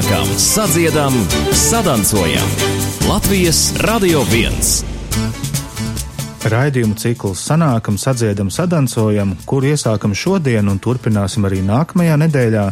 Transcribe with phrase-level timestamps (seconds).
[0.00, 1.12] sanākam, sadziedam,
[1.52, 2.48] sadancojam.
[3.08, 4.52] Latvijas Radio 1.
[6.48, 12.64] Raidījumu cikls sanākam, sadziedam, sadancojam, kuru iesākam šodien un turpināsim arī nākamajā nedēļā,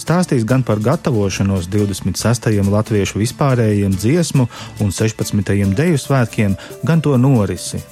[0.00, 2.48] stāstīs gan par gatavošanos 26.
[2.72, 4.48] latviešu vispārējiem dziesmu
[4.80, 5.52] un 16.
[5.76, 7.82] deju svētkiem, gan to norisi.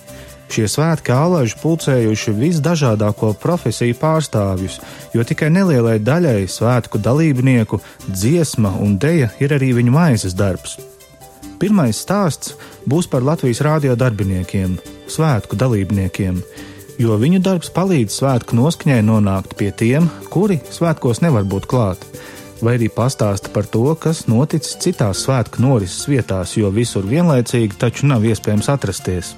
[0.49, 4.79] Šie svētki ālaiži pulcējuši visdažādāko profesiju pārstāvjus,
[5.13, 10.79] jo tikai nelielai daļai svētku dalībnieku dziesma un deja ir arī viņu maizes darbs.
[11.61, 12.55] Pirmais stāsts
[12.89, 14.79] būs par Latvijas rādio darbiniekiem,
[15.11, 16.41] svētku dalībniekiem,
[17.03, 22.09] jo viņu darbs palīdz svētku noskaņai nonākt pie tiem, kuri svētkos nevar būt klāt,
[22.63, 28.09] vai arī pastāsta par to, kas noticis citās svētku norises vietās, jo visur vienlaicīgi taču
[28.09, 29.37] nav iespējams atrasties.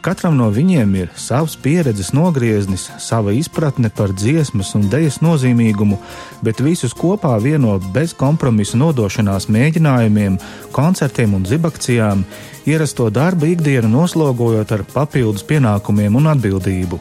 [0.00, 5.98] Katram no viņiem ir savs pieredzes nogrieznis, sava izpratne par dziesmas un dēļas nozīmīgumu,
[6.40, 10.38] bet visus kopā vieno bez kompromisa nodošanās mēģinājumiem,
[10.72, 12.24] koncertiem un zibakcijām,
[12.64, 17.00] ierasto darbu ikdienu noslogojot ar papildus pienākumiem un atbildību.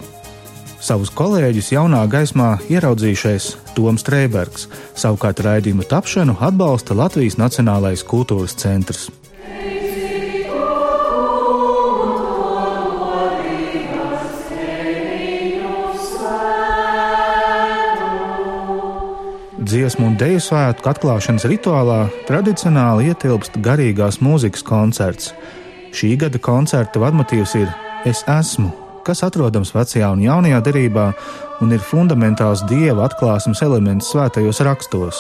[0.84, 3.48] Savus kolēģus jaunā gaismā ieraudzījušais
[3.80, 4.68] Toms Streibergs,
[5.00, 9.08] savukārt raidījumu tapšanu atbalsta Latvijas Nacionālais kultūras centrs.
[19.70, 25.28] Dziesmu un dēļu svētku atklāšanas rituālā tradicionāli ietilpst garīgās mūzikas koncerts.
[25.94, 27.68] Šī gada koncerta vadmotīvs ir
[28.10, 28.72] Es esmu,
[29.06, 31.04] kas atrodams vecajā un jaunajā derībā
[31.62, 35.20] un ir fundamentāls dieva atklāsmes elements svētajos rakstos.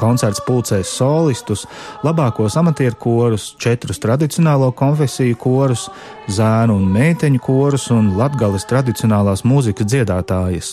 [0.00, 1.66] Koncerts pulcēs solistus,
[2.06, 5.84] labākos amatieru korus, četrus tradicionālo konfesiju korus,
[6.32, 10.72] zēnu un meiteņu korus un latgales tradicionālās mūzikas dziedātājas.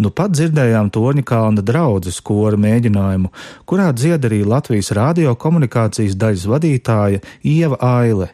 [0.00, 3.28] Nu pat dzirdējām Torņa Kalna draudzes kora mēģinājumu,
[3.68, 8.30] kurā dzied arī Latvijas radiokomunikācijas daļas vadītāja Ieva Aile.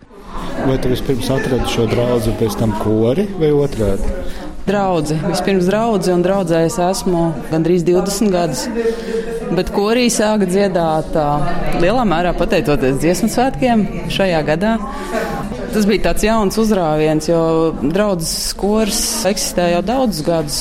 [0.63, 4.15] Vai tu vispirms atradi šo draugu, pēc tam kori vai otrādi?
[4.69, 5.17] Draudzi.
[5.25, 8.67] Vispirms draugi, un draudzē es esmu gandrīz 20 gadus.
[9.49, 11.17] Bet korī sāka dziedāt
[11.83, 14.77] lielā mērā pateicoties dziesmu svētkiem šajā gadā.
[15.73, 17.41] Tas bija tāds jauns uzrāviens, jo
[17.81, 20.61] draudzes kurs eksistē jau daudzus gadus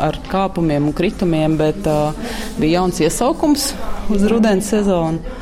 [0.00, 2.16] ar kāpumiem un kritumiem, bet uh,
[2.58, 3.70] bija jauns iesaukums
[4.10, 5.38] uz rudens sezonu.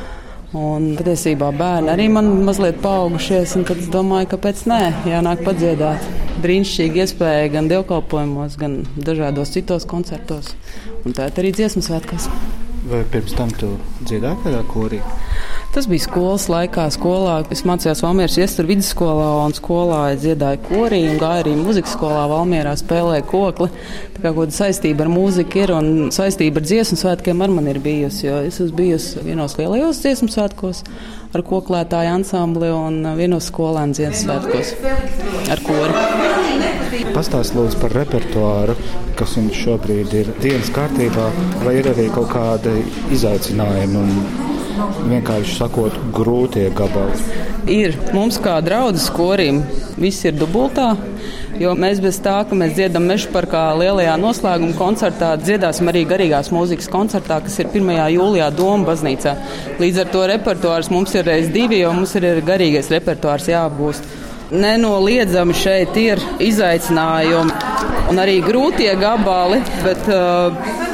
[0.49, 4.79] Un patiesībā bērni arī man mazliet paaugušies, un tad es domāju, kāpēc nē,
[5.11, 6.07] jānāk padziedāt.
[6.41, 10.55] Brīnišķīgi iespēja gan dievkalpojumos, gan dažādos citos koncertos,
[11.05, 12.25] un tā arī dziesmu svētkos.
[12.89, 15.03] Vai pirms tam tu dziedāji kādā korī?
[15.79, 16.89] Tas bija skolas laikā.
[16.91, 22.25] Skolā es mācījos Valmieras iestādes vidusskolā, un skolā dziedāju korī un gāju arī muzikas skolā
[22.27, 23.69] Valmierā spēlēju kokli.
[24.17, 27.79] Tā kā kāda saistība ar mūziku ir un saistība ar dziesmu svētkiem ar mani ir
[27.85, 30.83] bijusi, jo es esmu bijusi vienos lielajos dziesmu svētkos
[31.31, 34.75] ar koklētāju ansambli un vienos skolēnu dziesmu svētkos
[35.55, 37.07] ar kori.
[37.15, 38.75] Pastāstiet lūdzu par repertuāru,
[39.15, 41.31] kas jums šobrīd ir dienas kārtībā,
[41.63, 42.81] vai ir arī kaut kādi
[43.15, 44.48] izaicinājumi un
[45.09, 47.17] vienkārši sakot, grūtie gabali.
[47.69, 49.63] Ir mums kā draudzes korim,
[49.99, 50.93] viss ir dubultā.
[51.59, 56.53] Jo mēs bez tā, ka mēs dziedam meža parkā lielajā noslēguma koncertā, dziedāsim arī garīgās
[56.55, 57.91] mūzikas koncertā, kas ir 1.
[58.15, 59.35] jūlijā Doma baznīcā.
[59.81, 64.07] Līdz ar to repertuārs mums ir reiz divi, jo mums ir garīgais repertuārs jāapgūst.
[64.55, 67.57] Nenoliedzami šeit ir izaicinājumi
[68.09, 70.87] un arī grūtie gabali, bet uh,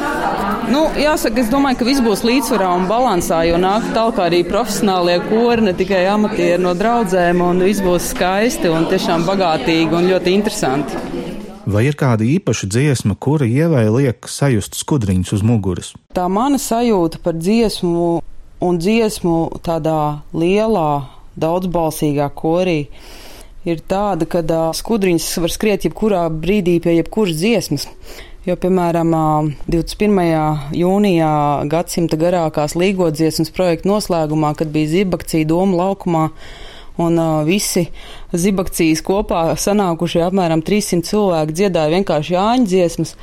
[0.65, 5.19] Nu, jāsaka, es domāju, ka viss būs līdzsvarā un balansā, jo nāk tālāk arī profesionālie
[5.27, 10.33] kori, ne tikai amatieri no draudzēm, un viss būs skaisti un tiešām bagātīgi un ļoti
[10.33, 11.01] interesanti.
[11.69, 15.93] Vai ir kāda īpaša dziesma, kura ievēja liek sajust skudriņus uz muguras?
[16.17, 18.09] Tā mana sajūta par dziesmu
[18.65, 20.89] un dziesmu tādā lielā,
[21.37, 22.79] daudzbalsīgā korī
[23.65, 24.41] ir tāda, ka
[24.77, 27.89] skudriņas var skriet jebkurā brīdī pie jebkuras dziesmas.
[28.45, 29.09] Jo, piemēram,
[29.73, 30.19] 21.
[30.77, 31.29] jūnijā
[31.65, 36.27] gadsimta garākās līgodziesmas projekta noslēgumā, kad bija zibakcija Doma laukumā,
[37.01, 37.87] un visi
[38.37, 43.15] zibakcijas kopā sanākušie apmēram 300 cilvēki dziedāja vienkārši Jāņa dziesmas.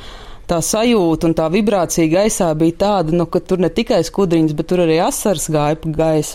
[0.50, 4.72] Tā sajūta un tā vibrācija gaisā bija tāda, nu, ka tur ne tikai skudriņas, bet
[4.74, 6.34] tur arī asars gāja pa gaisu.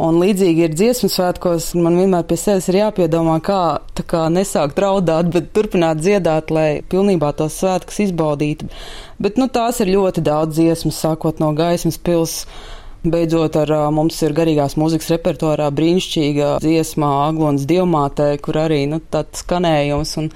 [0.00, 3.60] Un līdzīgi ir dziesmu svētkos, man vienmēr pie sevis ir jāpiedomā, kā,
[4.08, 8.70] kā nesākt raudāt, bet turpināt dziedāt, lai pilnībā tos svētkus izbaudītu.
[9.20, 12.76] Bet nu, tās ir ļoti daudz dziesmas, sākot no gaismas pilsētas.
[13.00, 19.40] Beidzot, ar mums ir garīgās mūzikas repertuārā brīnišķīga dziesmā Aglons Dievmātē, kur arī nu, tāds
[19.40, 20.28] skanējums un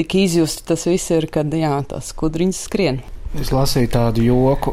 [0.00, 3.02] tik izjust tas viss ir, kad jā, tas kudriņas skrien.
[3.36, 4.72] Es lasīju tādu joku,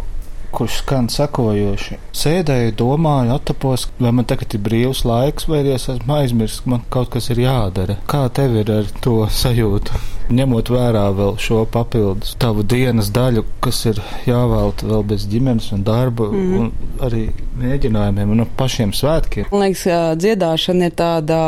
[0.54, 1.98] kurš skan sekojoši.
[2.14, 6.84] Sēdēju, domāju, attapos, vai man tagad ir brīvs laiks, vai es esmu aizmirsis, ka man
[6.94, 7.98] kaut kas ir jādara.
[8.10, 10.02] Kā tev ir ar to sajūtu?
[10.34, 15.84] Ņemot vērā vēl šo papildus tavu dienas daļu, kas ir jāvelta vēl bez ģimenes un
[15.88, 16.54] darba, mm.
[16.60, 17.26] un arī
[17.60, 19.50] mēģinājumiem un pašiem svētkiem.
[19.52, 19.84] Man liekas,
[20.22, 21.42] dziedāšana ir tāda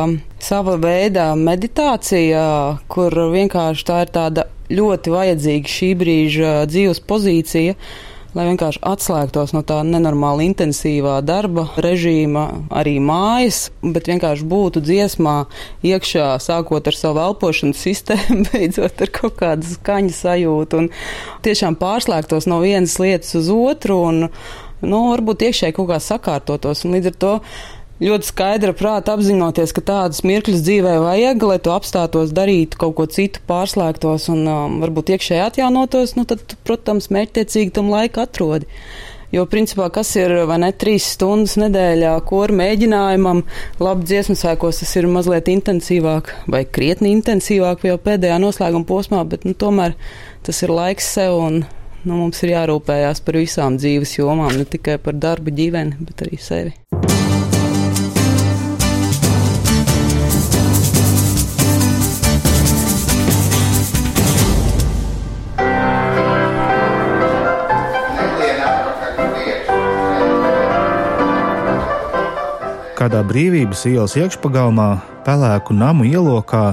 [0.44, 2.44] sava veida meditācija,
[2.92, 7.78] kur vienkārši tā ir tāda ļoti vajadzīga šī brīža dzīves pozīcija
[8.36, 12.46] lai vienkārši atslēgtos no tā nenormāli intensīvā darba režīma,
[12.76, 15.38] arī mājas, bet vienkārši būtu dziesmā
[15.88, 20.92] iekšā, sākot ar savu elpošanas sistēmu, beidzot ar kaut kādu skaņu sajūtu un
[21.48, 24.22] tiešām pārslēgtos no vienas lietas uz otru un,
[24.84, 27.34] nu, varbūt iekšēji kaut kā sakārtotos un līdz ar to
[28.04, 33.08] ļoti skaidra prāta apzinoties, ka tādas mirkļus dzīvē vajag, lai tu apstātos, darītu kaut ko
[33.08, 38.68] citu, pārslēgtos un um, varbūt iekšēji atjaunotos, nu tad, protams, mērķtiecīgi tam laiku atrodi.
[39.34, 40.32] Jo, principā, kas ir
[40.62, 43.42] ne trīs stundas nedēļā koru mēģinājumam,
[43.84, 49.44] labi dziesmu sēkos tas ir mazliet intensīvāk vai krietni intensīvāk jau pēdējā noslēguma posmā, bet
[49.48, 49.98] nu, tomēr
[50.46, 51.60] tas ir laiks sev un
[52.06, 56.40] nu, mums ir jārūpējās par visām dzīves jomām, ne tikai par darbu, ģimeni, bet arī
[56.40, 56.78] sevi.
[73.06, 74.86] Kādā brīvības ielas iekšpagalmā,
[75.28, 76.72] pelēku namu ielokā,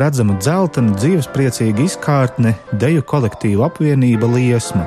[0.00, 4.86] redzama dzeltena, dzīvespriecīga izkārtne, deju kolektīva apvienība liesma.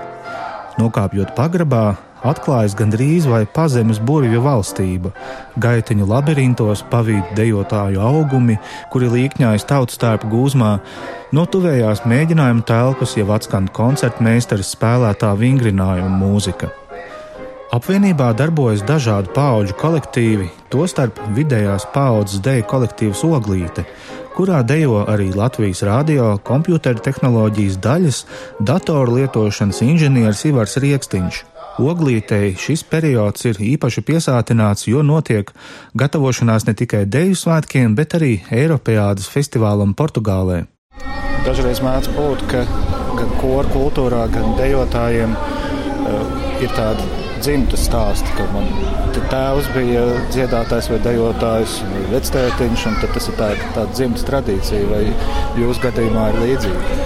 [0.81, 1.83] Nokāpjot pagrabā,
[2.25, 5.13] atklājas gandrīz vai pazemes burvju valstība.
[5.61, 8.57] Gaitiņu labirintos pavīt dejotāju augumi,
[8.89, 10.79] kuri līkņājas tautstērpu gūzmā.
[11.29, 16.73] No tuvējās mēģinājuma telpas jau atskan koncertmeistaris spēlētā vingrinājuma mūzika.
[17.67, 23.83] Apvienībā darbojas dažādu pauģu kolektīvi, tostarp vidējās paudzes deju kolektīvs Oglīte,
[24.37, 28.21] kurā dejo arī Latvijas radio, kompjuteru tehnoloģijas daļas,
[28.63, 31.41] datoru lietošanas inženieris Ivars Rieksniņš.
[31.83, 35.51] Oglītei šis periods ir īpaši piesātināts, jo notiek
[35.91, 40.63] gatavošanās ne tikai deju svētkiem, bet arī Eiropādas festivālam Portugālē.
[41.43, 42.63] Dažreiz mēdz būt, ka
[43.19, 48.69] gan koru kultūrā, gan dejotājiem uh, ir tāda dzimta stāsti, ka man
[49.31, 55.03] tēvs bija dziedātājs vai dejotājs, vai vectētiņš, un tas ir tāda tā dzimtas tradīcija, vai
[55.59, 56.97] jūsu gadījumā ir līdzīga?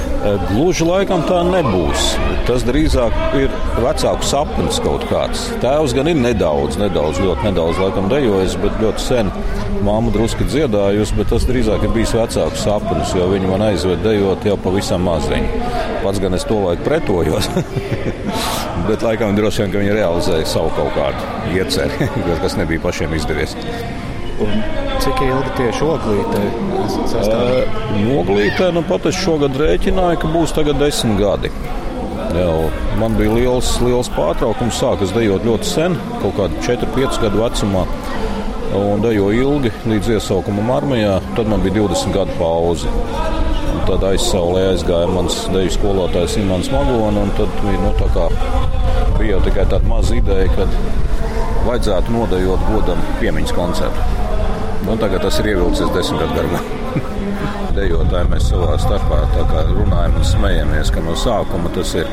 [0.52, 2.12] Gluži laikam tā nebūs.
[2.46, 5.48] Tas drīzāk ir vecāku sapnis kaut kāds.
[5.64, 9.32] Tēvs gan ir nedaudz, nedaudz, ļoti nedaudz laikam dejojis, bet ļoti sen
[9.82, 14.46] māmu drusku dziedājusi, bet tas drīzāk ir bijis vecāku sapnis, jo viņi man aizved dejot
[14.46, 15.64] jau pavisam maziņu.
[16.04, 17.50] Pats gan es to laiku pretojos,
[18.92, 22.12] bet laikam droši vien, viņi realizēja savu kaut kādu ieceri,
[22.44, 23.58] kas nebija pašiem izdevies.
[24.42, 24.64] Un
[25.02, 26.42] cik ilgi tieši oglītē?
[27.22, 31.52] Uh, oglītē nu pat es šogad rēķināju, ka būs tagad desmit gadi.
[32.32, 34.78] Jau, man bija liels, liels pārtraukums.
[34.80, 37.86] Sākas dejot ļoti sen, kaut kādā 4-5 gadu vecumā.
[38.78, 41.18] Un dejoju ilgi līdz iesaukumam armijā.
[41.36, 42.92] Tad man bija 20 gadu pauze.
[43.72, 47.28] Un tad aizsaulē aizgāja mans deju skolotājs Imants Magona.
[47.38, 48.30] Tad nu, kā,
[49.22, 50.66] bija jau tikai tāda maza ideja, ka
[51.68, 54.06] vajadzētu nodejot godam piemiņas koncertu.
[54.88, 56.62] Nu, tagad tas ir ievilcies desmit gadu garumā.
[57.78, 59.22] Dejotāji mēs savā starpā
[59.70, 62.10] runājam un smejamies, ka no sākuma tas ir.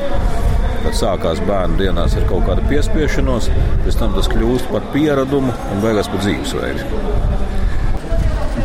[0.79, 3.49] Kad sākās bērnu dienās ar kaut kādu piespiešanos,
[3.83, 6.87] pēc tam tas kļūst par pieradumu un beigās par dzīvesveidu.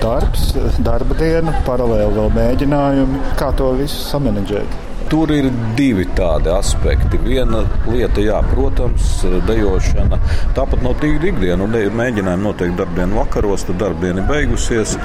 [0.04, 0.50] Darbs,
[0.84, 3.22] darba diena, paralēli vēl mēģinājumi.
[3.40, 4.83] Kā to visu samanģēt?
[5.10, 7.18] Tur ir divi tādi aspekti.
[7.20, 10.18] Viena lieta, jā, protams, dejošana.
[10.56, 11.66] Tāpat nav tik ikdiena.
[11.68, 14.96] Mēģinājumi noteikti darbdienu vakaros, tad darbdiena beigusies.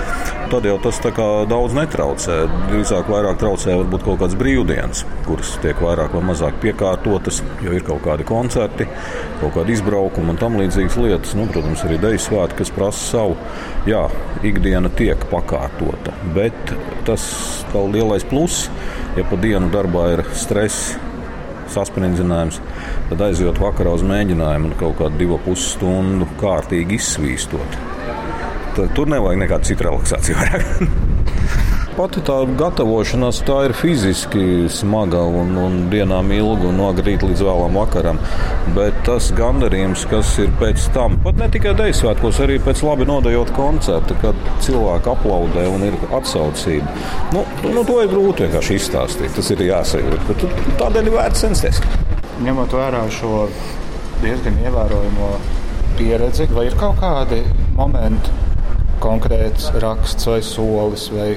[0.50, 2.40] Tad jau tas daudz netraucē.
[2.72, 7.86] Drīzāk vairāk traucē varbūt kaut kādas brīvdienas, kuras tiek vairāk vai mazāk piekārtotas, jo ir
[7.86, 8.88] kaut kādi koncerti,
[9.44, 11.36] kaut kādi izbraukumi un tam līdzīgas lietas.
[11.38, 13.38] Nu, protams, arī deju svētki, kas prasa savu.
[13.90, 14.08] Jā,
[14.48, 16.74] ikdiena tiek pakārtota, bet
[17.10, 17.26] tas
[17.74, 18.70] lielais pluss
[19.18, 20.94] Ja pa dienu darbā ir stress,
[21.74, 22.62] saspringzinājums,
[23.10, 27.78] tad aizjūt vakarā uz mēģinājumu un kaut kādu divu pusi stundu kārtīgi izsvīstot.
[28.78, 31.08] Tad tur nevajag nekādu citu relaksāciju vairāk.
[32.00, 37.44] pati tā gatavošanās tā ir fiziski smaga un, un dienām ilga un no agrīt līdz
[37.44, 38.22] vēlam vakaram.
[38.78, 43.08] Bet tas gandarījums, kas ir pēc tam, pat ne tikai dēļ svētkos, arī pēc labi
[43.10, 46.96] nodejot koncertu, kad cilvēki aplaudē un ir atsaucība.
[47.36, 49.36] Nu, nu, to ir grūti vienkārši izstāstīt.
[49.36, 50.48] Tas ir jāsajūt.
[50.80, 51.84] Tādēļ ir vērts censties.
[52.46, 53.46] Ņemot vērā šo
[54.24, 55.34] diezgan ievērojumu
[56.00, 57.44] pieredzi, vai ir kaut kādi
[57.76, 58.32] momenti,
[59.04, 61.34] konkrēts raksts vai solis vai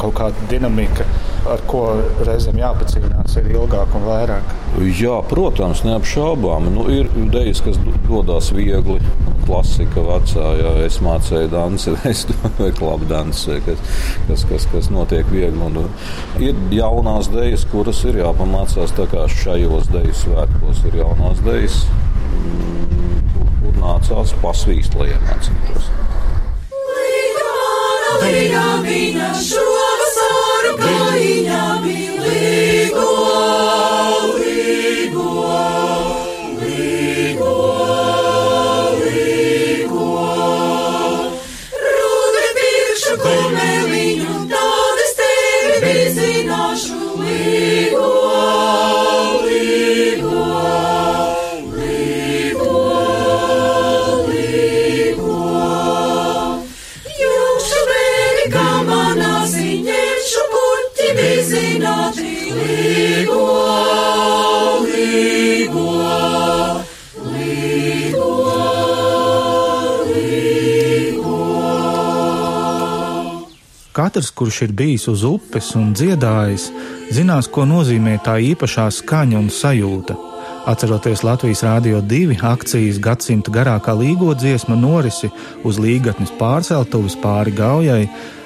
[0.00, 1.06] kaut kāda dinamika,
[1.50, 1.84] ar ko
[2.26, 4.54] reizēm jāpacīnās ir ilgāk un vairāk.
[4.98, 6.70] Jā, protams, neapšaubām.
[6.74, 9.00] Nu, ir idejas, kas dodas viegli.
[9.44, 11.92] Klasika vecā, ja es mācīju dansi,
[12.58, 13.82] vai klubu dansi, kas,
[14.28, 15.60] kas, kas, kas notiek viegli.
[15.68, 15.90] Un,
[16.42, 20.86] ir jaunās idejas, kuras ir jāpamācās tā kā šajos deju svētkos.
[20.88, 21.82] Ir jaunās idejas,
[22.40, 23.20] mm,
[23.60, 25.92] kur nācās pasvīst, lai iemācītos.
[28.22, 33.08] Līga viņa šovasaru kājiņā bija līgo,
[74.14, 76.68] Katrs, kurš ir bijis uz upes un dziedājis,
[77.16, 80.14] zinās, ko nozīmē tā īpašā skaņa un sajūta.
[80.70, 85.32] Atceroties Latvijas Rādio 2 akcijas gadsimta garākā līgo dziesmu norisi
[85.66, 88.04] uz līgatnes pārceltuves pāri Gaujai,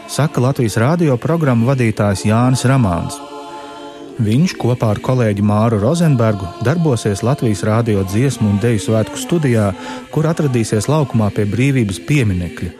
[0.08, 3.18] saka Latvijas Rādio programmu vadītājs Jānis Ramāns.
[4.24, 9.68] Viņš kopā ar kolēģi Māru Rozenbergu darbosies Latvijas Rādio dziesmu un deju svētku studijā,
[10.16, 12.72] kur atradīsies laukumā pie brīvības pieminekļa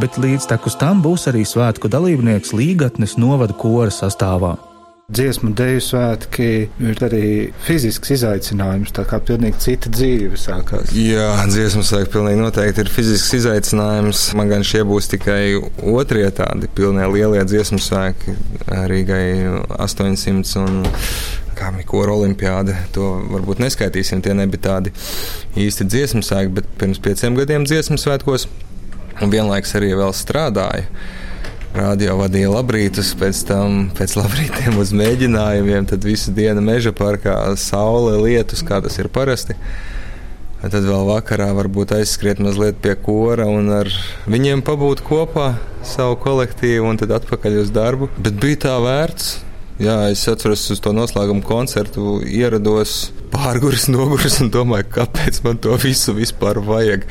[0.00, 4.56] bet līdz tekus tam būs arī svētku dalībnieks Līgatnes novada kora sastāvā.
[5.12, 6.46] Dziesmu dēļu svētki
[6.88, 7.26] ir arī
[7.66, 10.94] fizisks izaicinājums, tā kā pilnīgi cita dzīve sākās.
[10.96, 14.22] Jā, dziesmu svētki pilnīgi noteikti ir fizisks izaicinājums.
[14.38, 15.58] Man gan šie būs tikai
[15.92, 18.38] otrie tādi pilnie lielie dziesmu svētki,
[18.88, 19.26] Rīgai
[19.76, 20.80] 800 un
[21.58, 22.78] kā Mikora olimpiāda.
[22.96, 24.94] To varbūt neskaitīsim, tie nebija tādi
[25.60, 28.48] īsti dziesmu svētki, bet pirms pieciem gadiem dziesmu svētkos
[29.22, 30.86] un vienlaikus arī vēl strādāju.
[31.72, 38.18] Radio vadīja labrītus, pēc tam pēc labrītiem uz mēģinājumiem, tad visu dienu meža parkā, saule,
[38.20, 39.56] lietus, kā tas ir parasti.
[40.62, 43.88] Tad vēl vakarā varbūt aizskriet mazliet pie kora un ar
[44.30, 48.12] viņiem pabūt kopā savu kolektīvu un tad atpakaļ uz darbu.
[48.20, 49.32] Bet bija tā vērts.
[49.82, 55.76] Jā, es atceros uz to noslēguma koncertu, ierados pārguris, noguris un domāju, kāpēc man to
[55.82, 57.06] visu vispār vajag.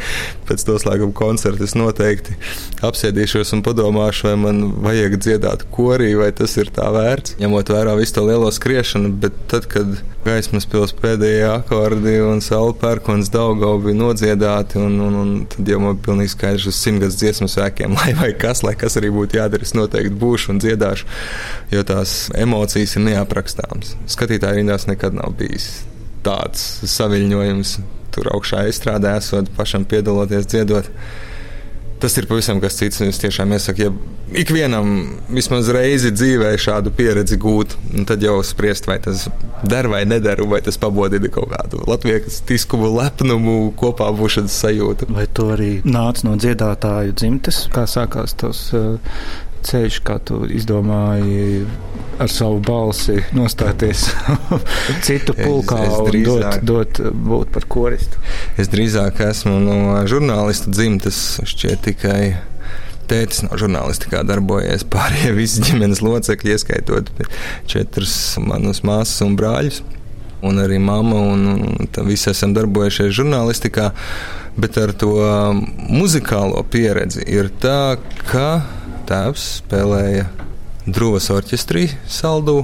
[0.50, 2.38] Pēc noslēguma koncerta es noteikti
[2.86, 7.98] apsēdīšos un padomāšu, vai man vajag dziedāt korī, vai tas ir tā vērts, ņemot vērā
[8.00, 9.14] visu to lielo skriešanu.
[9.22, 15.20] Bet tad, kad gaismas pils pēdējie akordi un saule pērkons Daugau bija nodziedāti, un, un,
[15.24, 18.76] un tad jau man bija pilnīgi skaidrs uz simtgadus dziesmu svēkiem, lai vai kas, lai
[18.80, 21.10] kas arī būtu jādara, es noteikti būšu un dziedāšu,
[21.74, 23.96] jo tās emocijas ir neaprakstāmas.
[24.12, 25.72] Skatītāji rindās nekad nav bijis
[26.26, 27.76] tāds saviņojums
[28.12, 30.90] tur augšā izstrādē, esot pašam piedaloties, dziedot.
[32.02, 32.98] Tas ir pavisam kas cits.
[33.06, 33.92] Es tiešām iesaku, ja
[34.42, 34.88] ikvienam
[35.30, 37.76] vismaz reizi dzīvē šādu pieredzi gūt,
[38.10, 39.28] tad jau spriest, vai tas
[39.62, 45.12] der vai neder, vai tas pabodina kaut kādu latviešu tiskumu, lepnumu, kopā būšanas sajūtu.
[45.14, 48.98] Vai tu arī nāc no dziedātāju dzimtes, kā sākās tos uh,
[49.66, 51.66] ceļš, kā tu izdomāji
[52.22, 54.06] ar savu balsi nostāties
[55.06, 58.22] citu pulkā es, es drīzāk, un dot, dot būt par koristu?
[58.62, 59.78] Es drīzāk esmu no
[60.10, 61.22] žurnālistu dzimtes,
[61.54, 62.24] šķiet tikai.
[63.12, 67.10] Tētis no žurnālistikā darbojies, pārējie visi ģimenes locekļi, ieskaitot
[67.68, 69.82] četrus manus māsas un brāļus.
[70.48, 73.92] Un arī mamma, un, un visi esam darbojušies žurnālistikā.
[74.58, 75.12] Bet ar to
[75.92, 78.00] muzikālo pieredzi ir tā,
[78.32, 78.48] ka
[79.12, 80.28] tēvs spēlēja
[80.88, 82.62] Drūvas orķestrī saldū.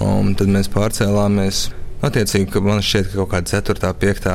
[0.00, 1.68] Un tad mēs pārcēlāmies.
[2.06, 3.90] Attiecīgi, ka man šķiet, ka kaut kāda 4.
[3.90, 4.28] un 5.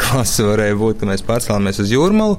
[0.00, 2.38] klase varēja būt, ka mēs pārcēlāmies uz jūrmalu.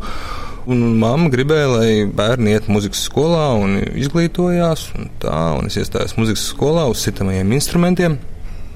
[0.63, 4.85] Un mamma gribēja, lai bērni iet muzikas skolā un izglītojās.
[4.95, 8.21] Un tā, un es iestājos muzikas skolā uz sitamajiem instrumentiem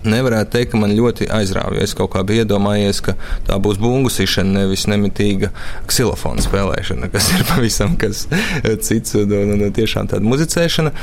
[0.05, 1.77] nevarētu teikt, ka man ļoti aizrāva.
[1.81, 3.15] Es kaut kā biju iedomājies, ka
[3.47, 5.51] tā būs bungu sišana, nevis nemitīga
[5.89, 8.27] ksilofona spēlēšana, kas ir pavisam kas
[8.85, 10.93] cits un, un, un tiešām tāda muzicēšana.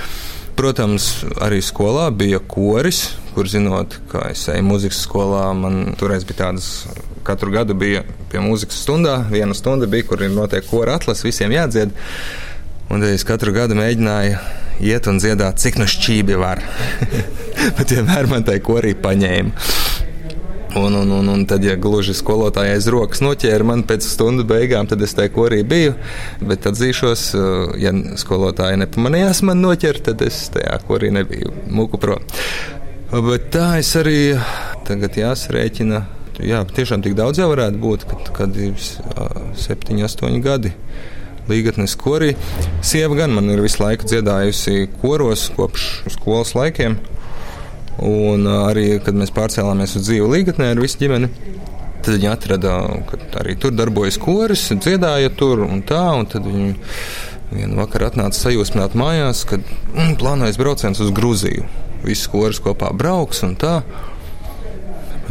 [0.54, 1.08] Protams,
[1.42, 6.70] arī skolā bija koris, kur zinot, ka es eju muzikas skolā, man toreiz bija tādas.
[7.24, 9.16] Katru gadu bija pie mūzikas stundā.
[9.32, 11.94] Viena stunda bija, kur ir notiek kora atlases, visiem jādzied.
[12.92, 14.36] Un es katru gadu mēģināju
[14.84, 16.62] iet un dziedāt, cik nu šķīvi var.
[17.78, 19.72] Bet vienmēr man tai korī paņēma.
[20.74, 24.88] Un, un, un, un tad, ja gluži skolotāja aiz rokas noķēra mani pēc stundu beigām,
[24.90, 25.94] tad es tajā korī biju.
[26.42, 32.26] Bet atzīšos, uh, ja skolotāja nepamanījās man noķert, tad es tajā korī nebiju muku prom.
[33.14, 34.34] Bet tā es arī
[34.88, 36.02] tagad jāsrēķina.
[36.42, 38.74] Jā, tiešām tik daudz jau varētu būt, kad, kad ir
[39.62, 40.74] septiņi, astoņi gadi.
[41.46, 42.32] Līgatnes korī.
[42.82, 45.84] Sieva gan man ir visu laiku dziedājusi koros kopš
[46.16, 46.98] skolas laikiem.
[48.02, 51.28] Un arī, kad mēs pārcēlāmies uz dzīvu līgatnē ar visu ģimeni,
[52.02, 52.72] tad viņi atrada,
[53.08, 56.02] ka arī tur darbojas koris, dziedāja tur un tā.
[56.18, 56.74] Un tad viņi
[57.54, 59.62] vienu vakaru atnāca sajūsmāt mājās, kad
[59.94, 61.68] mm, plānojas brauciens uz Grūziju.
[62.04, 63.78] Visi koris kopā brauks un tā.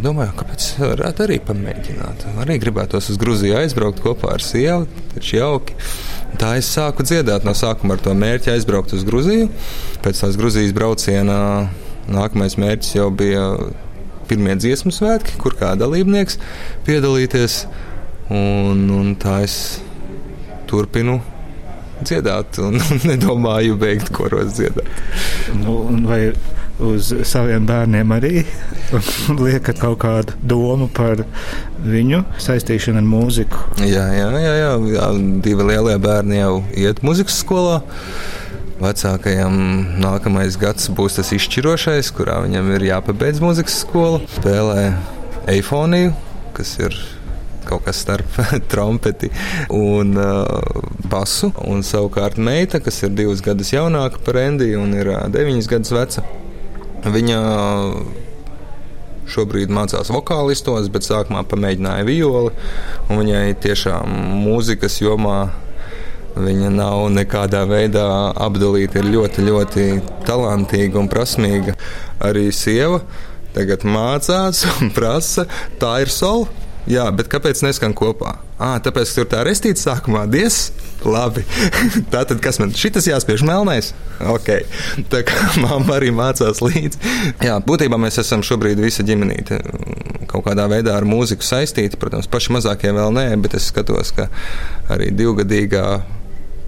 [0.03, 2.25] Domāju, kāpēc varētu arī pamēģināt.
[2.43, 5.77] Arī gribētos uz Grūziju aizbraukt kopā ar sievu, taču jauki.
[6.41, 9.51] Tā es sāku dziedāt no sākuma ar to mērķi aizbraukt uz Grūziju.
[10.03, 11.38] Pēc tās Grūzijas brauciena
[12.12, 13.48] Nākamais mērķis jau bija
[14.28, 16.40] pirmie dziesmu svētki, kur kā dalībnieks
[16.88, 17.64] piedalīties.
[18.34, 19.56] Un, un tā es
[20.70, 21.20] turpinu
[22.04, 22.80] dziedāt, un
[23.10, 24.90] nedomāju beigt koros dziedāt.
[25.60, 26.34] Nu, vai
[26.84, 28.44] uz saviem bērniem arī
[29.46, 31.22] liekat kaut kādu domu par
[31.84, 33.68] viņu saistīšanu ar mūziku?
[33.84, 35.10] Jā, jā, jā, jā, jā.
[35.46, 37.82] divi lielie bērni jau iet muzikas skolā.
[38.82, 39.56] Vecākajam
[40.01, 44.24] nākamais gads būs tas izšķirošais, kurā viņam ir jāpabeidz muzikas skola.
[44.34, 44.88] Spēlē
[45.53, 46.13] eifoniju,
[46.58, 46.98] kas ir
[47.68, 48.39] kaut kas starp
[48.72, 49.30] trompeti
[49.74, 51.51] un uh, basu.
[51.70, 55.94] Un savukārt meita, kas ir divas gadus jaunāka par Endiju un ir uh, deviņas gadus
[55.96, 56.25] veca,
[57.13, 57.39] viņa
[59.34, 62.51] šobrīd mācās vokālistos, bet sākumā pamēģināja violi.
[63.10, 65.38] Viņai tiešām mūzikas jomā
[66.34, 68.08] Viņa nav nekādā veidā
[68.41, 69.86] apdalīta, ir ļoti, ļoti
[70.26, 71.78] talantīga un prasmīga.
[72.24, 73.04] Arī sieva
[73.54, 75.46] tagad mācās un prasa,
[75.82, 76.50] tā ir sola.
[76.89, 78.34] Jā, bet kāpēc neskan kopā?
[78.60, 80.74] À, tāpēc, ka tur tā restīte sākumā dies.
[81.08, 81.46] Labi.
[82.12, 83.93] tā tad, kas man šitas jāspiež melnais?
[84.34, 84.50] Ok.
[85.12, 87.00] Tā kā mamma arī mācās līdzi.
[87.46, 89.62] Jā, būtībā mēs esam šobrīd visa ģimenīte
[90.34, 92.00] kaut kādā veidā ar mūziku saistīti.
[92.02, 94.28] Protams, paši mazākie vēl nē, bet es skatos, ka
[94.91, 95.86] arī divgadīgā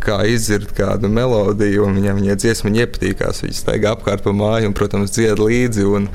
[0.05, 3.43] kā izdzird kādu melodiju, un viņam viņa dziesma iepatīkās.
[3.45, 6.09] Viņš staigā apkārt pa māju un, protams, dzied līdzi un,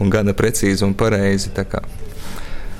[0.00, 1.54] un gana precīzi un pareizi.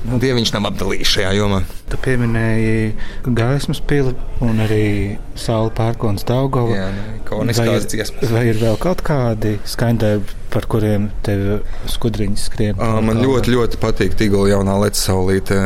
[0.06, 1.60] Nu, Dievu viņš nav apdalījis šajā jomā.
[1.90, 4.12] Tu pieminēji gaismas pili
[4.44, 6.76] un arī saule pērkons Daugovu.
[6.76, 8.30] Jā, ikoniskās dziesmas.
[8.30, 12.78] Vai ir vēl kaut kādi skaņdarbi, par kuriem tev skudriņas skrien?
[12.78, 15.58] Man ļoti, ļoti patīk Tigula jaunā lec saulīte.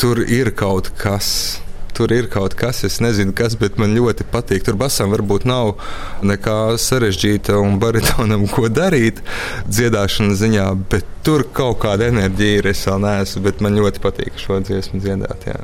[0.00, 1.61] Tur ir kaut kas
[1.96, 4.64] Tur ir kaut kas, es nezinu, kas, bet man ļoti patīk.
[4.66, 5.74] Tur basam varbūt nav
[6.24, 9.20] nekā sarežģīta un baritonam, ko darīt
[9.68, 12.70] dziedāšanas ziņā, bet tur kaut kāda enerģija ir.
[12.72, 15.50] Es vēl neesmu, bet man ļoti patīk šo dziesmu dziedāt.
[15.52, 15.60] Jā.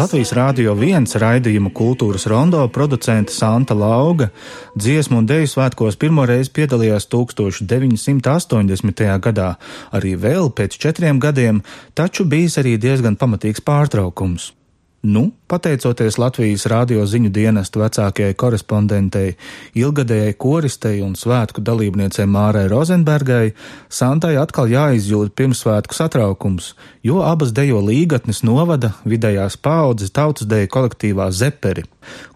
[0.00, 4.30] Latvijas Rādio 1 raidījumu kultūras rondo producente Santa Lauga
[4.72, 9.02] dziesmu un deju svētkos pirmoreiz piedalījās 1980.
[9.26, 9.50] gadā,
[9.92, 11.60] arī vēl pēc četriem gadiem,
[11.92, 14.59] taču bijis arī diezgan pamatīgs pārtraukums.
[15.00, 19.30] Nu, pateicoties Latvijas rādio ziņu dienestu vecākajai korespondentei,
[19.72, 23.54] ilgadējai koristei un svētku dalībniecei Mārai Rozenbergai,
[23.88, 31.30] Santai atkal jāizjūt pirmsvētku satraukums, jo abas dejo līgatnes novada vidējās paudzes tautas deju kolektīvā
[31.32, 31.86] Zeperi,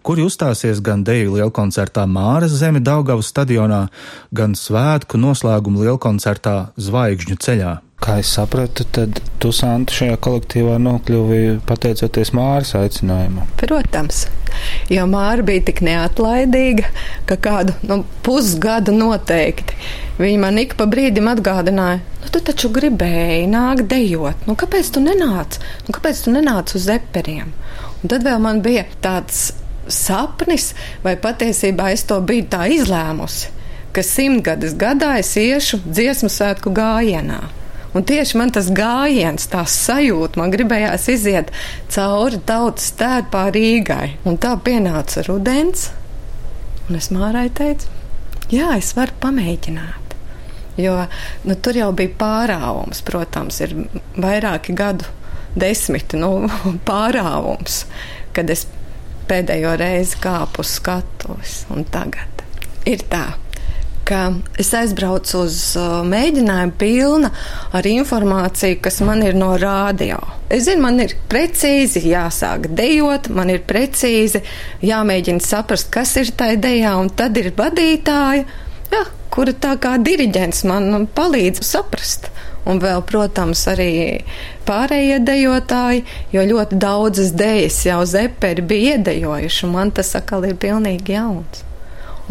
[0.01, 3.91] kuri uzstāsies gan deju lielkoncertā Māras zemi Daugavas stadionā,
[4.33, 7.75] gan svētku noslēguma lielkoncertā Zvaigžņu ceļā.
[8.05, 13.49] Kā es sapratu, tad tu, Santa, šajā kolektīvā nokļuvi pateicoties Māras aicinājumam.
[13.57, 14.27] Protams,
[14.93, 16.91] jo Māra bija tik neatlaidīga,
[17.25, 19.79] ka kādu nu, pusgadu noteikti
[20.19, 25.03] viņa man ik pa brīdim atgādināja, nu, tu taču gribēji nākt dejot, nu, kāpēc tu
[25.03, 25.59] nenāc?
[25.87, 27.51] Nu, kāpēc tu nenāc uz eperiem?
[28.01, 29.49] Un tad vēl man bija tāds
[29.91, 30.71] sapnis,
[31.03, 33.51] vai patiesībā es to biju tā izlēmusi,
[33.95, 37.43] ka simtgades gadā es iešu dziesmu svētku gājienā.
[37.95, 41.51] Un tieši man tas gājiens, tā sajūta, man gribējās iziet
[41.95, 44.17] cauri tautas tērpā Rīgai.
[44.27, 45.89] Un tā pienāca rudens,
[46.89, 47.87] un es mārai teicu,
[48.51, 50.17] jā, es varu pamēģināt.
[50.75, 50.97] Jo
[51.47, 53.77] nu, tur jau bija pārāvums, protams, ir
[54.19, 55.07] vairāki gadu
[55.55, 56.49] desmiti nu,
[56.89, 57.85] pārāvums,
[58.35, 58.67] kad es
[59.29, 62.43] pēdējo reizi kāpu uz skatuves, un tagad
[62.85, 63.23] ir tā
[64.05, 64.19] ka
[64.61, 67.31] es aizbraucu uz uh, mēģinājumu pilna
[67.75, 70.19] ar informāciju, kas man ir no rādio.
[70.53, 74.43] Es zinu, man ir precīzi jāsāk dejot, man ir precīzi
[74.85, 78.45] jāmēģina saprast, kas ir tajā dejā, un tad ir vadītāja,
[78.93, 82.29] jā, kura tā kā diriģents man palīdz saprast.
[82.65, 83.91] Un vēl, protams, arī
[84.65, 86.01] pārējie dejotāji,
[86.33, 91.61] jo ļoti daudzas dejas jau zeperi bija iedejojuši, un man tas atkal ir pilnīgi jauns.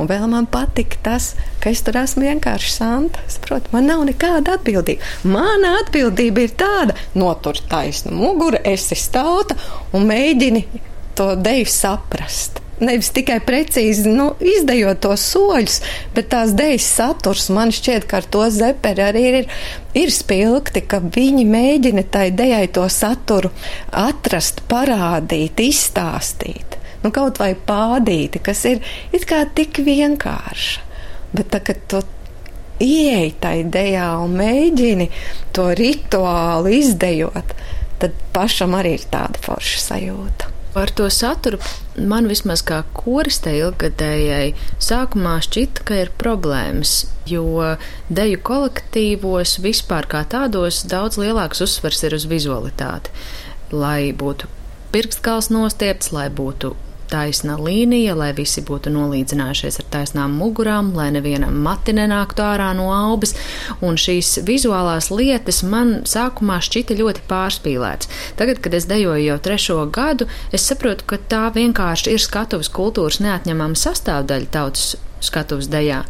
[0.01, 3.23] Un vēl man patika tas, ka es tur esmu vienkārši santa.
[3.29, 5.07] Es saprotu, man nav nekāda atbildība.
[5.31, 9.57] Mana atbildība ir tāda, notur taisnu muguru, esi stauta
[9.95, 10.67] un mēģini
[11.15, 12.61] to deju saprast.
[12.83, 15.77] Nevis tikai precīzi nu, izdejot tos soļus,
[16.17, 19.51] bet tās dēļas saturs man šķiet, ka ar to zeperi arī ir,
[20.03, 23.55] ir spilgti, ka viņi mēģina tai dejai to saturu
[23.95, 26.74] atrast, parādīt, izstāstīt
[27.05, 30.83] nu, kaut vai pādīti, kas ir it kā tik vienkārša.
[31.35, 32.01] Bet tā, kad tu
[32.83, 35.11] ieej tai idejā un mēģini
[35.55, 37.55] to rituālu izdejot,
[38.03, 40.51] tad pašam arī ir tāda forša sajūta.
[40.75, 41.61] Ar to saturu
[42.11, 47.77] man vismaz kā koristei ilgadējai sākumā šķita, ka ir problēmas, jo
[48.11, 53.15] deju kolektīvos vispār kā tādos daudz lielāks uzsvers ir uz vizualitāti.
[53.71, 54.51] Lai būtu
[54.95, 56.75] pirkstgals nostiepts, lai būtu
[57.15, 62.91] taisna līnija, lai visi būtu nolīdzinājušies ar taisnām mugurām, lai nevienam mati nenāktu ārā no
[62.95, 63.37] aubas,
[63.85, 68.11] un šīs vizuālās lietas man sākumā šķita ļoti pārspīlēts.
[68.41, 73.21] Tagad, kad es dejoju jau trešo gadu, es saprotu, ka tā vienkārši ir skatuves kultūras
[73.25, 76.03] neatņemama sastāvdaļa tautas skatuves dejā.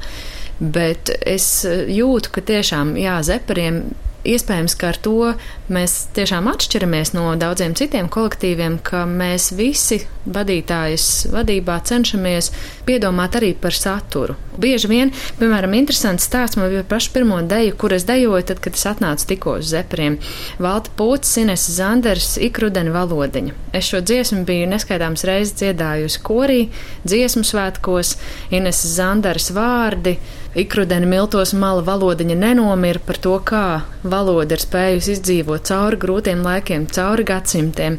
[0.59, 3.83] Bet es jūtu, ka tiešām, jā, zeperiem
[4.25, 5.35] iespējams, ka ar to
[5.73, 12.51] mēs tiešām atšķiramies no daudziem citiem kolektīviem, ka mēs visi vadītājas vadībā cenšamies
[12.89, 14.37] piedomāt arī par saturu.
[14.61, 15.11] Bieži vien,
[15.41, 19.27] piemēram, interesants stāsts man bija pašu pirmo deju, kur es dejoju, tad, kad es atnācu
[19.33, 20.21] tikko uz zepriem.
[20.63, 23.57] Valta Pūts, Ines Zanders, Ikrudeni valodiņa.
[23.75, 26.61] Es šo dziesmu biju neskaitāms reizes dziedājusi korī,
[27.05, 28.15] dziesmu svētkos,
[28.55, 30.17] Ines Zanders vārdi.
[30.55, 36.85] Ikrudeni miltos mala valodiņa nenomira par to, kā valoda ir spējusi izdzīvot cauri grūtiem laikiem,
[36.95, 37.97] cauri gadsimtiem.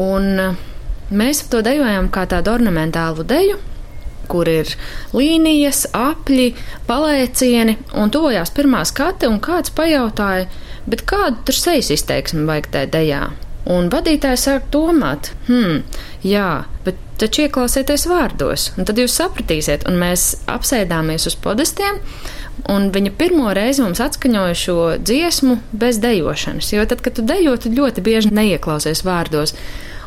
[0.00, 0.56] Un eh,
[1.14, 3.60] mēs to dejojam kā tādu ornamentālu deju,
[4.26, 4.72] kur ir
[5.14, 6.48] līnijas, apļi,
[6.88, 10.48] palēcieni, un tojās pirmā skate, un kāds pajautāja,
[10.90, 13.22] bet kādu tur sejas izteiksmi vajag tajā dejā?
[13.70, 15.84] Un vadītājs sāk domāt, hmm,
[16.26, 22.00] jā, bet taču ieklausieties vārdos, un tad jūs sapratīsiet, un mēs apsēdāmies uz podestiem.
[22.70, 26.70] Un viņa pirmo reizi mums atskaņoja šo dziesmu bez dejošanas.
[26.72, 29.56] Jo tad, kad tu dejo, tu ļoti bieži neieklausies vārdos.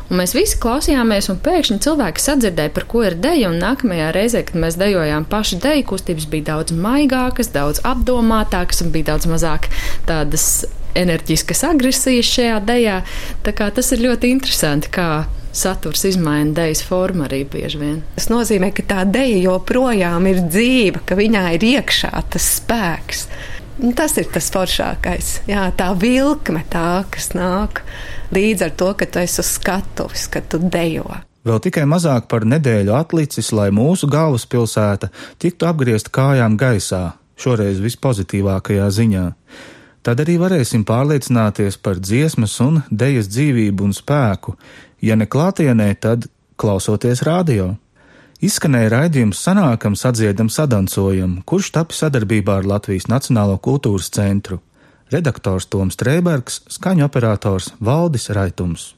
[0.08, 3.50] Un mēs visi klausījāmies, un pēkšņi cilvēki sadzirdēja, par ko ir deja.
[3.52, 9.12] Nākamajā reizē, kad mēs dejojām paši deju, kustības bija daudz maigākas, daudz apdomātākas un bija
[9.12, 9.68] daudz mazāk
[10.08, 10.64] tādas
[10.96, 13.02] enerģiskas agresijas šajā dejā.
[13.44, 18.00] Tā kā tas ir ļoti interesanti, kā saturs izmaina dēļas formu arī bieži vien.
[18.16, 23.24] Tas nozīmē, ka tā dēļa joprojām ir dzīva, ka viņā ir iekšā tas spēks.
[23.78, 25.30] Un tas ir tas foršākais.
[25.46, 27.84] Jā, tā vilkme, tā, kas nāk
[28.34, 31.06] līdz ar to, ka tu esi uz skatuves, ka tu dejo.
[31.46, 38.88] Vēl tikai mazāk par nedēļu atlicis, lai mūsu galvaspilsēta tiktu apgriezta kājām gaisā, šoreiz vispozitīvākajā
[38.98, 39.24] ziņā.
[40.02, 44.54] Tad arī varēsim pārliecināties par dziesmas un dejas dzīvību un spēku,
[45.00, 47.76] ja ne klātienē, tad klausoties radio.
[48.38, 54.60] Izskanēja raidījums Sanākam, sadziedam, sadancojam, kurš tapis sadarbībā ar Latvijas Nacionālo kultūras centru.
[55.10, 58.97] Redaktors Toms Trēbergs, skaņu operators Valdis Raitums.